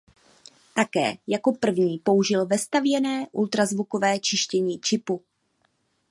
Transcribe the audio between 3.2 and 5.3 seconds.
ultrazvukové čištění čipu.